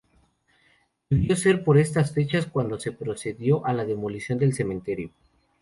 [1.11, 5.11] Debió ser por estas fechas cuando se procedió a la demolición del cementerio.